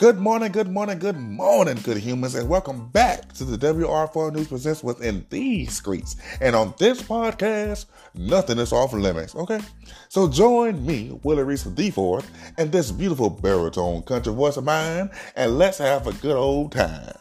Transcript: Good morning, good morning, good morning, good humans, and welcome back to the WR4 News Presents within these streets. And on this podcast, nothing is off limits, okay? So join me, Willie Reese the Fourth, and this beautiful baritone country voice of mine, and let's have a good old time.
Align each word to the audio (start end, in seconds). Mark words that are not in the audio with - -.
Good 0.00 0.18
morning, 0.18 0.50
good 0.50 0.70
morning, 0.70 0.98
good 0.98 1.18
morning, 1.18 1.76
good 1.82 1.98
humans, 1.98 2.34
and 2.34 2.48
welcome 2.48 2.88
back 2.88 3.34
to 3.34 3.44
the 3.44 3.58
WR4 3.58 4.32
News 4.32 4.48
Presents 4.48 4.82
within 4.82 5.26
these 5.28 5.76
streets. 5.76 6.16
And 6.40 6.56
on 6.56 6.72
this 6.78 7.02
podcast, 7.02 7.84
nothing 8.14 8.58
is 8.58 8.72
off 8.72 8.94
limits, 8.94 9.34
okay? 9.34 9.60
So 10.08 10.26
join 10.26 10.86
me, 10.86 11.20
Willie 11.22 11.42
Reese 11.42 11.64
the 11.64 11.90
Fourth, 11.90 12.30
and 12.56 12.72
this 12.72 12.90
beautiful 12.90 13.28
baritone 13.28 14.00
country 14.00 14.32
voice 14.32 14.56
of 14.56 14.64
mine, 14.64 15.10
and 15.36 15.58
let's 15.58 15.76
have 15.76 16.06
a 16.06 16.14
good 16.14 16.34
old 16.34 16.72
time. 16.72 17.19